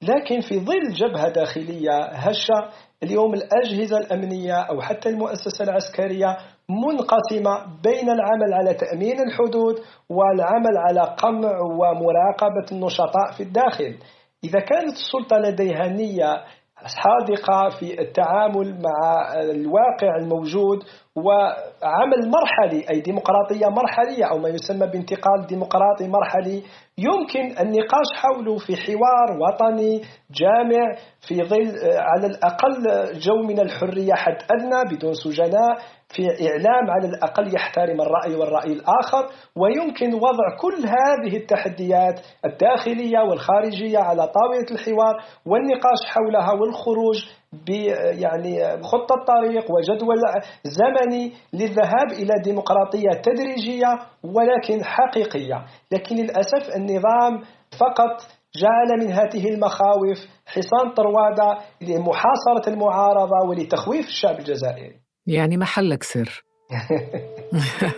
لكن 0.02 0.40
في 0.40 0.60
ظل 0.60 0.92
جبهة 0.92 1.28
داخلية 1.28 2.04
هشة 2.04 2.68
اليوم 3.02 3.34
الأجهزة 3.34 3.98
الأمنية 3.98 4.54
أو 4.54 4.80
حتى 4.80 5.08
المؤسسة 5.08 5.64
العسكرية 5.64 6.36
منقسمة 6.86 7.66
بين 7.82 8.10
العمل 8.10 8.54
على 8.54 8.74
تأمين 8.74 9.20
الحدود 9.20 9.74
والعمل 10.10 10.78
على 10.88 11.00
قمع 11.22 11.52
ومراقبة 11.60 12.66
النشطاء 12.72 13.32
في 13.36 13.42
الداخل. 13.42 13.96
إذا 14.44 14.60
كانت 14.60 14.92
السلطة 14.92 15.36
لديها 15.38 15.86
نية 15.88 16.42
صادقة 17.04 17.68
في 17.80 18.00
التعامل 18.00 18.82
مع 18.82 19.32
الواقع 19.40 20.16
الموجود 20.20 20.78
وعمل 21.16 22.30
مرحلي 22.30 22.84
أي 22.94 23.00
ديمقراطية 23.00 23.66
مرحلية 23.66 24.24
أو 24.30 24.38
ما 24.38 24.48
يسمى 24.48 24.86
بانتقال 24.86 25.46
ديمقراطي 25.48 26.08
مرحلي 26.08 26.62
يمكن 26.98 27.58
النقاش 27.60 28.06
حوله 28.16 28.58
في 28.58 28.76
حوار 28.76 29.38
وطني 29.40 30.02
جامع 30.30 30.94
في 31.28 31.42
ظل 31.44 31.72
على 31.98 32.26
الأقل 32.26 32.72
جو 33.20 33.36
من 33.48 33.60
الحرية 33.60 34.14
حد 34.14 34.36
أدنى 34.50 34.96
بدون 34.96 35.14
سجناء 35.14 35.78
في 36.14 36.22
إعلام 36.48 36.90
على 36.90 37.08
الأقل 37.08 37.54
يحترم 37.54 38.00
الرأي 38.00 38.34
والرأي 38.34 38.72
الآخر 38.72 39.26
ويمكن 39.56 40.14
وضع 40.14 40.56
كل 40.60 40.76
هذه 40.86 41.36
التحديات 41.36 42.20
الداخلية 42.44 43.18
والخارجية 43.18 43.98
على 43.98 44.26
طاولة 44.26 44.66
الحوار 44.70 45.14
والنقاش 45.46 45.98
حولها 46.06 46.52
والخروج 46.52 47.16
يعني 48.20 48.82
خطة 48.82 49.14
طريق 49.26 49.64
وجدول 49.70 50.16
زمني 50.64 51.32
للذهاب 51.52 52.12
إلى 52.12 52.34
ديمقراطية 52.44 53.10
تدريجية 53.22 53.98
ولكن 54.24 54.84
حقيقية. 54.84 55.64
لكن 55.92 56.16
للأسف 56.16 56.76
النظام 56.76 57.40
فقط 57.80 58.20
جعل 58.56 58.98
من 59.00 59.12
هذه 59.12 59.48
المخاوف 59.48 60.18
حصان 60.46 60.94
طروادة 60.94 61.58
لمحاصرة 61.80 62.68
المعارضة 62.68 63.48
ولتخويف 63.48 64.06
الشعب 64.06 64.38
الجزائري. 64.38 65.09
يعني 65.30 65.56
محلك 65.56 66.02
سر؟ 66.02 66.44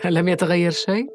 لم 0.16 0.29
يتغير 0.29 0.71
شيء؟ 0.71 1.07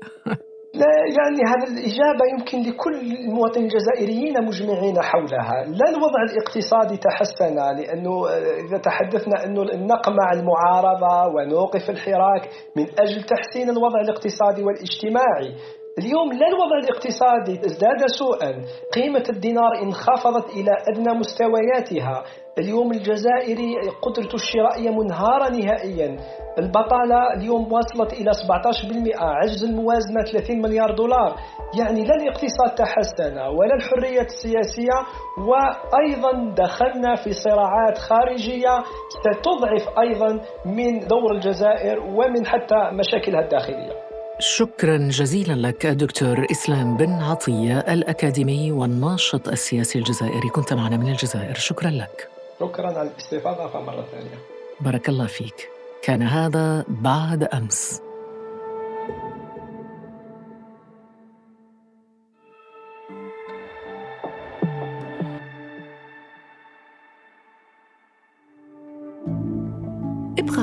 لا 0.73 0.91
يعني 1.17 1.41
هذه 1.51 1.67
الإجابة 1.73 2.23
يمكن 2.33 2.69
لكل 2.69 2.95
المواطنين 2.95 3.65
الجزائريين 3.65 4.45
مجمعين 4.45 5.01
حولها. 5.01 5.65
لا 5.67 5.89
الوضع 5.89 6.21
الاقتصادي 6.29 6.97
تحسن 6.97 7.55
لأنه 7.55 8.29
إذا 8.65 8.77
تحدثنا 8.77 9.45
أنه 9.45 9.61
نقمع 9.63 10.31
المعارضة 10.33 11.27
ونوقف 11.35 11.89
الحراك 11.89 12.49
من 12.75 12.83
أجل 12.99 13.23
تحسين 13.23 13.69
الوضع 13.69 13.99
الاقتصادي 14.01 14.63
والاجتماعي. 14.63 15.55
اليوم 15.97 16.33
لا 16.33 16.47
الوضع 16.47 16.77
الاقتصادي 16.83 17.65
ازداد 17.65 18.05
سوءا. 18.19 18.51
قيمة 18.95 19.23
الدينار 19.29 19.81
انخفضت 19.83 20.49
إلى 20.49 20.71
أدنى 20.93 21.19
مستوياتها. 21.19 22.23
اليوم 22.57 22.91
الجزائري 22.91 23.75
قدرة 24.01 24.33
الشرائية 24.33 24.89
منهارة 24.89 25.49
نهائيا. 25.49 26.17
البطالة 26.59 27.33
اليوم 27.37 27.73
وصلت 27.73 28.13
إلى 28.13 28.31
17% 28.33 29.15
عجز 29.19 29.63
الموازنة 29.63 30.23
30 30.31 30.61
مليار 30.61 30.95
دولار. 30.95 31.35
يعني 31.79 32.03
لا 32.03 32.15
الاقتصاد 32.15 32.75
تحسن 32.77 33.37
ولا 33.37 33.75
الحرية 33.75 34.21
السياسية. 34.21 34.97
وأيضا 35.47 36.53
دخلنا 36.57 37.15
في 37.15 37.31
صراعات 37.33 37.97
خارجية 37.97 38.83
ستضعف 39.09 39.99
أيضا 39.99 40.41
من 40.65 40.99
دور 41.07 41.31
الجزائر 41.31 41.99
ومن 41.99 42.45
حتى 42.45 42.91
مشاكلها 42.93 43.41
الداخلية. 43.41 44.06
شكرا 44.39 44.97
جزيلا 44.97 45.67
لك 45.67 45.87
دكتور 45.87 46.47
إسلام 46.51 46.97
بن 46.97 47.13
عطية 47.13 47.79
الأكاديمي 47.79 48.71
والناشط 48.71 49.47
السياسي 49.47 49.99
الجزائري. 49.99 50.49
كنت 50.49 50.73
معنا 50.73 50.97
من 50.97 51.09
الجزائر. 51.11 51.55
شكرا 51.55 51.89
لك. 51.89 52.29
شكرا 52.59 52.87
على 52.87 53.11
الاستضافة 53.11 53.81
مره 53.81 54.05
ثانية. 54.11 54.37
بارك 54.79 55.09
الله 55.09 55.27
فيك. 55.27 55.69
كان 56.03 56.21
هذا 56.21 56.85
بعد 56.87 57.43
أمس. 57.43 58.01